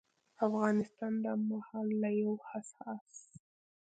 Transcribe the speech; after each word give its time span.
افغانستان 0.47 1.13
دا 1.25 1.33
مهال 1.49 1.87
له 2.01 2.09
يو 2.21 2.31
حساس 2.49 3.11